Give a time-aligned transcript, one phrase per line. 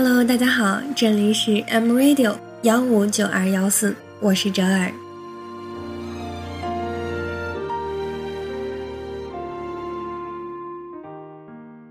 [0.00, 4.92] Hello，大家好，这里是 M Radio 幺五九二幺四，我是哲尔。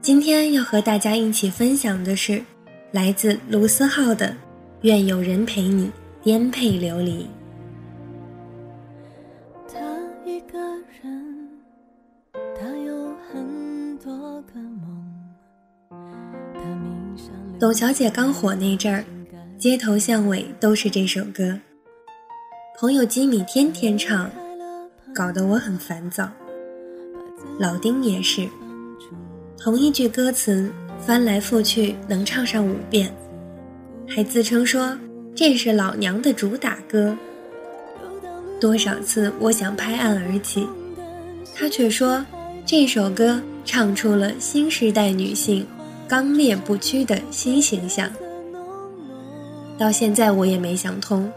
[0.02, 2.42] 今天要和大家一起分享的是
[2.94, 4.28] 来自卢思浩的
[4.84, 5.92] 《愿有人陪你
[6.24, 7.24] 颠沛流离》。
[17.60, 19.04] 董小姐刚火那阵儿，
[19.58, 21.58] 街头巷尾都是这首歌。
[22.80, 24.30] 朋友吉米天天唱，
[25.12, 26.30] 搞得我很烦躁。
[27.58, 28.48] 老丁也是，
[29.60, 33.12] 同一句歌词翻来覆去能唱上五遍，
[34.08, 34.96] 还自称说
[35.34, 37.18] 这是老娘的主打歌。
[38.62, 40.68] 多少次我想拍案而起，
[41.56, 42.24] 他却说
[42.68, 45.66] 这首歌唱出了新时代女性。
[46.10, 48.10] 刚烈不屈的新形象，
[49.78, 51.30] 到现在我也没想通，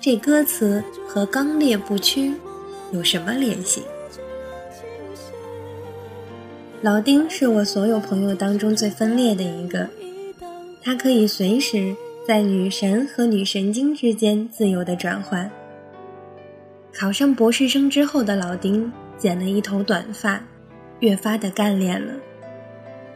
[0.00, 2.32] 这歌词和刚烈不屈
[2.92, 3.82] 有什么联系？
[6.80, 9.88] 老丁是我所有朋友当中最分裂的一个，
[10.80, 11.92] 他可以随时
[12.24, 15.50] 在女神和女神经之间自由的转换。
[16.96, 20.40] 考上博士生之后的老丁剪了一头短发，
[21.00, 22.12] 越发的干练了。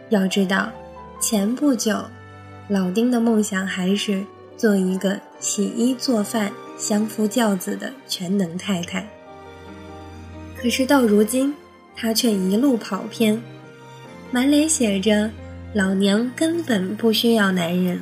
[0.08, 0.68] 要知道。
[1.20, 2.04] 前不久，
[2.68, 4.24] 老丁的梦想还是
[4.56, 9.04] 做一个洗衣做饭、相夫教子的全能太太。
[10.56, 11.52] 可是到如今，
[11.96, 13.42] 他却一路跑偏，
[14.30, 15.28] 满脸写着
[15.74, 18.00] “老娘根本不需要男人”。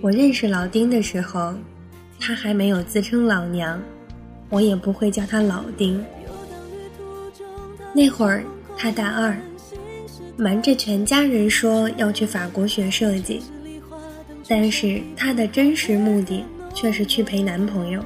[0.00, 1.54] 我认识老丁的时候，
[2.20, 3.80] 他还没有自称老娘，
[4.50, 6.04] 我也不会叫他老丁。
[7.92, 8.44] 那会儿
[8.76, 9.36] 他大二，
[10.36, 13.42] 瞒着全家人说要去法国学设计，
[14.46, 16.44] 但是他的真实目的
[16.74, 18.04] 却是去陪男朋友。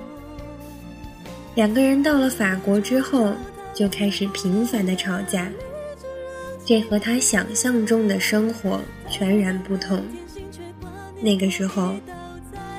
[1.56, 3.32] 两个人到了法国之后，
[3.74, 5.50] 就开始频繁的吵架，
[6.70, 10.04] 这和他想象中的生活全然不同。
[11.20, 11.96] 那个时候，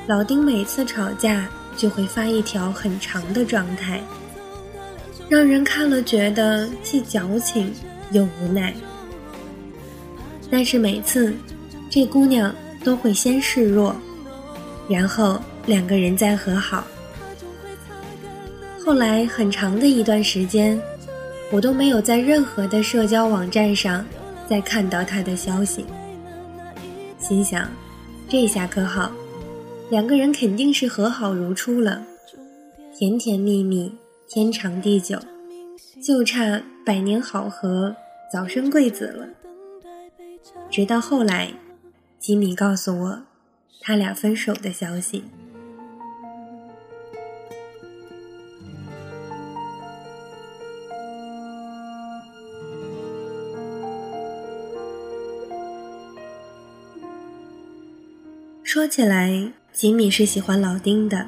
[0.07, 4.01] 老丁每次吵架就会发一条很长的状态，
[5.27, 7.69] 让人看了觉得既矫情
[8.13, 8.73] 又无奈。
[10.49, 11.35] 但是每次，
[11.89, 13.93] 这姑娘都会先示弱，
[14.87, 16.87] 然后两个人再和好。
[18.85, 20.81] 后来很长的一段时间，
[21.51, 24.05] 我都没有在任何的社交网站上
[24.47, 25.85] 再看到他的消息，
[27.19, 27.69] 心想。
[28.29, 29.11] 这下可好，
[29.89, 32.01] 两个人肯定是和好如初了，
[32.97, 33.93] 甜甜蜜蜜，
[34.29, 35.19] 天长地久，
[36.01, 37.93] 就差百年好合，
[38.31, 39.27] 早生贵子了。
[40.69, 41.51] 直到后来，
[42.19, 43.21] 吉米告诉我，
[43.81, 45.25] 他俩分手的消息。
[58.73, 61.27] 说起来，吉米是喜欢老丁的。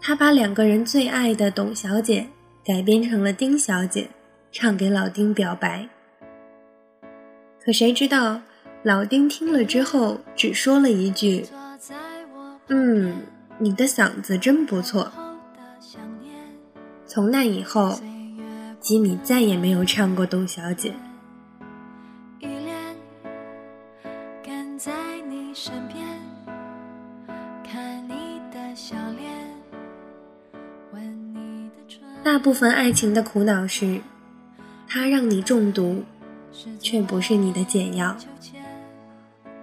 [0.00, 2.26] 他把两个人最爱的董小姐
[2.64, 4.08] 改编成了丁小姐，
[4.50, 5.88] 唱给老丁表白。
[7.64, 8.40] 可谁知道，
[8.82, 11.46] 老丁听了之后只说了一句
[12.66, 13.22] ：“嗯，
[13.60, 15.12] 你的嗓子真不错。”
[17.06, 18.00] 从那以后，
[18.80, 20.92] 吉米再也没有唱过董小姐。
[32.30, 34.00] 大部分爱情的苦恼是，
[34.86, 36.04] 它让你中毒，
[36.78, 38.16] 却不是你的解药。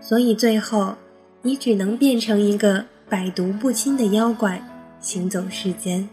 [0.02, 0.98] 所以最后，
[1.44, 4.62] 你只能变成一个百毒不侵的妖怪，
[5.00, 6.10] 行走世间。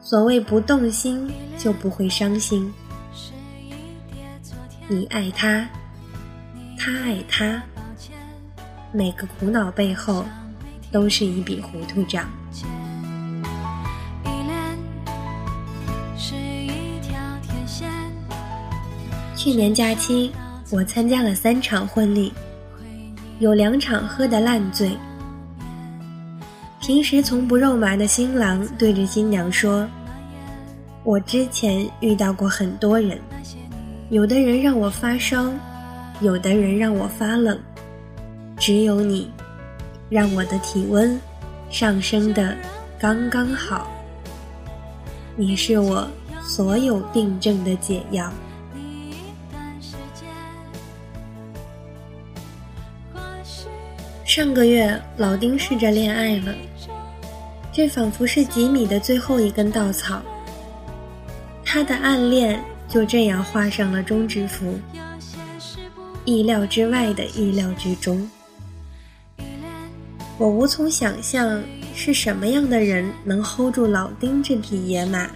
[0.00, 2.72] 所谓不动心，就不会伤心。
[4.88, 5.68] 你爱他，
[6.78, 7.62] 他爱他，
[8.90, 10.24] 每个苦恼背后，
[10.90, 12.26] 都是一笔糊涂账。
[19.42, 20.30] 去年假期，
[20.68, 22.30] 我参加了三场婚礼，
[23.38, 24.90] 有两场喝得烂醉。
[26.78, 29.88] 平时从不肉麻的新郎对着新娘说
[31.04, 33.18] ：“我之前遇到过很多人，
[34.10, 35.50] 有的人让我发烧，
[36.20, 37.58] 有的人让我发冷，
[38.58, 39.30] 只有你，
[40.10, 41.18] 让我的体温
[41.70, 42.54] 上升的
[42.98, 43.90] 刚刚好。
[45.34, 46.06] 你是我
[46.42, 48.30] 所有病症的解药。
[54.40, 56.54] 上个月，老丁试着恋爱了，
[57.70, 60.22] 这仿佛是吉米的最后一根稻草。
[61.62, 62.58] 他的暗恋
[62.88, 64.80] 就这样画上了终止符，
[66.24, 68.30] 意料之外的意料之中。
[70.38, 71.62] 我无从想象
[71.94, 75.28] 是什么样的人能 hold 住老丁这匹野马。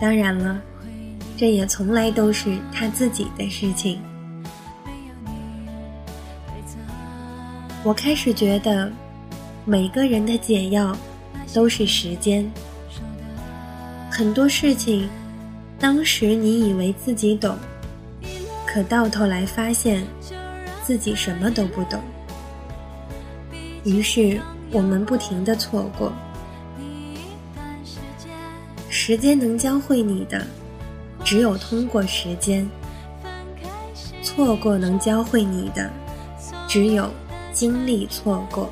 [0.00, 0.60] 当然了，
[1.36, 4.02] 这也从来都是他自己的事情。
[7.82, 8.92] 我开始觉得，
[9.64, 10.94] 每个人的解药
[11.54, 12.48] 都是时间。
[14.10, 15.08] 很多事情，
[15.78, 17.56] 当时你以为自己懂，
[18.66, 20.06] 可到头来发现
[20.84, 21.98] 自己什么都不懂。
[23.84, 24.38] 于是
[24.70, 26.12] 我们不停的错过。
[28.90, 30.46] 时间能教会你的，
[31.24, 32.68] 只有通过时间；
[34.22, 35.90] 错过能教会你的，
[36.68, 37.10] 只有
[37.52, 38.70] 经历错过。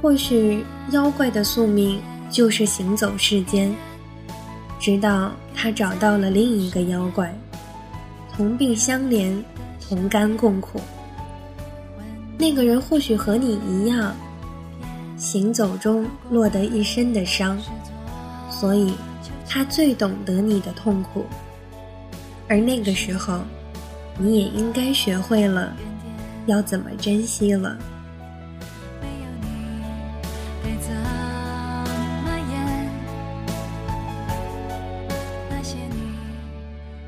[0.00, 2.00] 或许妖怪的宿命
[2.30, 3.74] 就是行走世间，
[4.80, 7.36] 直到他找到了另一个妖怪，
[8.34, 9.36] 同病相怜，
[9.88, 10.80] 同甘共苦。
[12.36, 14.14] 那个人或许和你一样，
[15.16, 17.58] 行走中落得一身的伤，
[18.50, 18.94] 所以
[19.48, 21.24] 他最懂得你的痛苦。
[22.48, 23.40] 而那个时候，
[24.18, 25.74] 你也应该学会了
[26.46, 27.76] 要怎么珍惜了。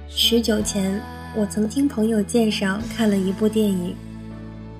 [0.08, 1.00] 许久前，
[1.36, 3.94] 我曾听朋友介绍看了一部电影，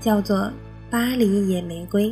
[0.01, 0.39] 叫做
[0.91, 2.09] 《巴黎野玫瑰》。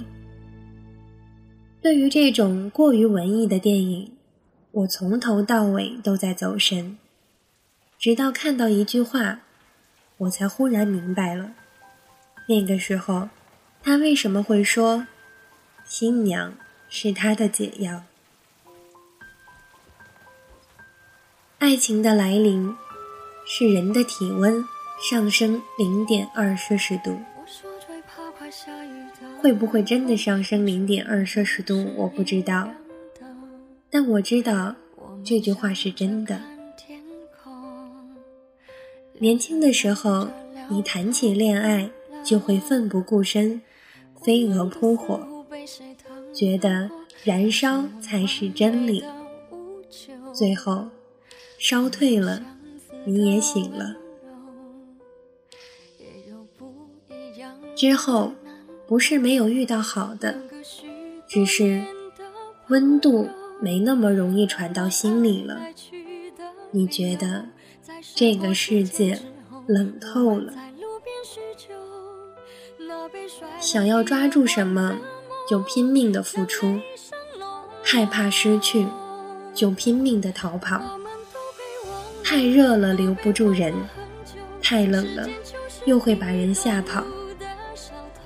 [1.82, 4.12] 对于这种过于文艺的电影，
[4.70, 6.96] 我从头到尾都在走神，
[7.98, 9.40] 直到看到一句话，
[10.18, 11.54] 我才忽然明白了。
[12.46, 13.30] 那个时候，
[13.82, 15.08] 他为什么会说，
[15.84, 16.54] 新娘
[16.88, 18.04] 是他的解药？
[21.58, 22.76] 爱情的来临。
[23.50, 24.62] 是人的体温
[25.00, 27.18] 上升零点二摄氏度，
[29.40, 31.90] 会不会真的上升零点二摄氏度？
[31.96, 32.68] 我不知道，
[33.90, 34.76] 但我知道
[35.24, 36.38] 这句话是真的。
[39.14, 40.28] 年轻的时候，
[40.68, 41.88] 一谈起恋爱
[42.22, 43.62] 就会奋不顾身，
[44.22, 45.26] 飞蛾扑火，
[46.34, 46.90] 觉得
[47.24, 49.02] 燃烧才是真理，
[50.34, 50.88] 最后
[51.58, 52.57] 烧退了。
[53.08, 53.96] 你也醒了。
[57.74, 58.32] 之后，
[58.86, 60.38] 不是没有遇到好的，
[61.26, 61.82] 只是
[62.68, 63.28] 温度
[63.60, 65.58] 没那么容易传到心里了。
[66.70, 67.46] 你觉得
[68.14, 69.18] 这个世界
[69.66, 70.52] 冷透了，
[73.58, 74.98] 想要抓住什么
[75.48, 76.78] 就拼命的付出，
[77.82, 78.86] 害怕失去
[79.54, 80.98] 就拼命的逃跑。
[82.28, 83.72] 太热了留不住人，
[84.62, 85.26] 太冷了
[85.86, 87.02] 又会把人吓跑。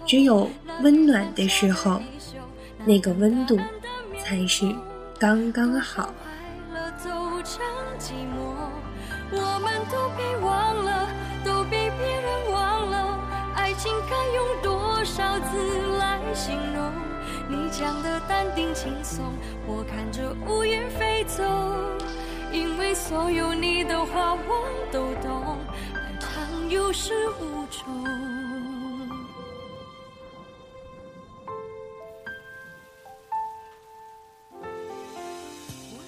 [0.04, 0.50] 只有
[0.82, 2.02] 温暖的时候，
[2.84, 3.56] 那个温度
[4.18, 4.74] 才是
[5.20, 6.12] 刚刚好。
[9.30, 11.08] 我们都别忘了，
[11.44, 13.20] 都比别人忘了，
[13.54, 16.92] 爱情该用多少字来形容？
[17.48, 19.32] 你讲的淡定轻松，
[19.64, 21.44] 我看着乌云飞走。
[22.52, 25.58] 因为所有你的话我都懂，
[25.94, 27.82] 漫长有始无终。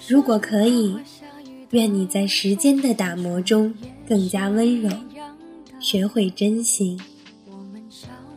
[0.07, 0.95] 如果可以，
[1.71, 3.73] 愿你在时间的打磨中
[4.07, 4.89] 更加温柔，
[5.79, 6.95] 学会珍惜。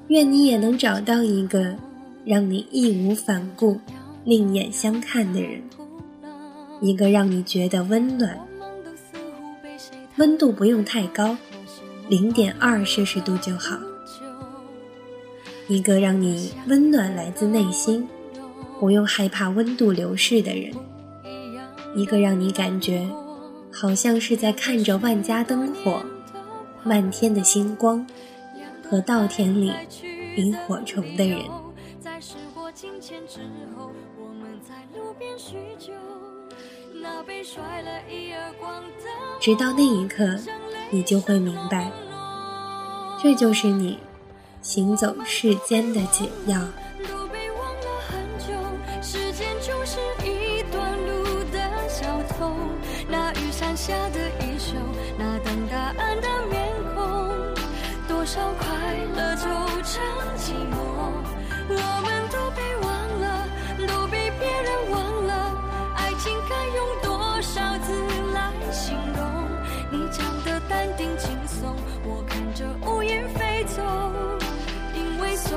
[0.08, 1.76] 愿你也能找到一个
[2.24, 3.78] 让你义无反顾、
[4.24, 5.62] 另眼相看的人。
[6.80, 8.38] 一个让你觉得温暖，
[10.16, 11.36] 温度不用太高，
[12.08, 13.76] 零点二摄氏度就好。
[15.66, 18.08] 一个让你温暖来自内心，
[18.78, 20.72] 不用害怕温度流逝的人，
[21.96, 23.06] 一个让你感觉
[23.72, 26.00] 好像是在看着万家灯火、
[26.84, 28.06] 漫天的星光
[28.88, 29.72] 和稻田里
[30.36, 31.40] 萤火虫的人。
[39.40, 40.38] 直到那一刻，
[40.90, 41.90] 你就会明白，
[43.22, 43.98] 这就是你
[44.60, 46.60] 行走世间的解药。
[53.76, 54.74] 下的衣袖，
[55.16, 57.28] 那等答案的面孔，
[58.08, 58.52] 多少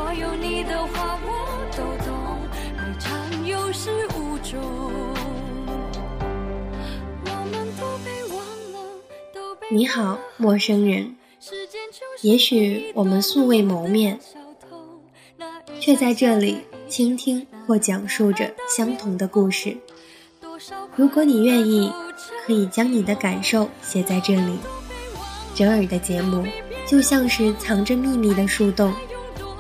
[0.02, 1.30] 所有你的话我
[1.78, 2.12] 都懂，
[2.76, 4.60] 爱常有始无终。
[9.70, 11.16] 你好，陌生人。
[12.24, 14.20] 也许我们素未谋面，
[15.80, 16.58] 却在这里
[16.90, 19.78] 倾听或讲述着相同的故事。
[20.96, 21.94] 如果你愿意，
[22.48, 24.58] 可以将你的感受写在这里。
[25.54, 26.44] 折耳的节目
[26.88, 28.92] 就像是藏着秘密的树洞，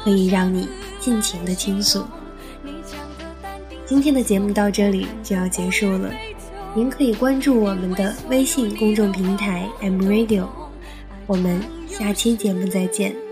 [0.03, 0.67] 可以让你
[0.99, 2.05] 尽情的倾诉。
[3.85, 6.11] 今天的节目到这里就要结束了。
[6.73, 10.47] 您可以关注我们的微信公众平台 M Radio，
[11.27, 13.30] 我们下期节目再见。